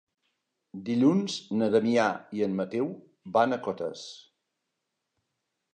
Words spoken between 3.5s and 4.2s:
a Cotes.